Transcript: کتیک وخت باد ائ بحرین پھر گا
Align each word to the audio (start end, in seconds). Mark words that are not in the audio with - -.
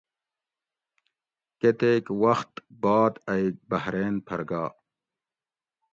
کتیک 1.59 2.05
وخت 2.23 2.53
باد 2.81 3.13
ائ 3.33 3.43
بحرین 3.69 4.15
پھر 4.27 4.41
گا 4.49 4.63